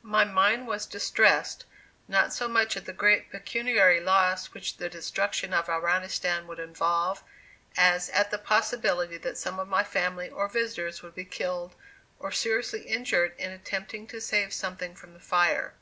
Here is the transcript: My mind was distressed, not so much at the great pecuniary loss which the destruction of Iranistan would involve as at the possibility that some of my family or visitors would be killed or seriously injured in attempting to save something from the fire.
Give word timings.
My 0.00 0.24
mind 0.24 0.66
was 0.66 0.86
distressed, 0.86 1.66
not 2.08 2.32
so 2.32 2.48
much 2.48 2.74
at 2.74 2.86
the 2.86 2.92
great 2.94 3.30
pecuniary 3.30 4.00
loss 4.00 4.46
which 4.54 4.78
the 4.78 4.88
destruction 4.88 5.52
of 5.52 5.68
Iranistan 5.68 6.46
would 6.46 6.58
involve 6.58 7.22
as 7.76 8.08
at 8.08 8.30
the 8.30 8.38
possibility 8.38 9.18
that 9.18 9.36
some 9.36 9.58
of 9.58 9.68
my 9.68 9.84
family 9.84 10.30
or 10.30 10.48
visitors 10.48 11.02
would 11.02 11.14
be 11.14 11.26
killed 11.26 11.74
or 12.18 12.32
seriously 12.32 12.80
injured 12.84 13.34
in 13.36 13.52
attempting 13.52 14.06
to 14.06 14.22
save 14.22 14.54
something 14.54 14.94
from 14.94 15.12
the 15.12 15.20
fire. 15.20 15.74